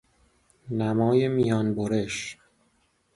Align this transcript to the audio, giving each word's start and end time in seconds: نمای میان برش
نمای 0.69 1.27
میان 1.27 1.73
برش 1.75 2.37